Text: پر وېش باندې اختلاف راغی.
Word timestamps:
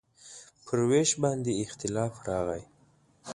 پر 0.65 0.79
وېش 0.89 1.09
باندې 1.23 1.61
اختلاف 1.63 2.13
راغی. 2.27 2.63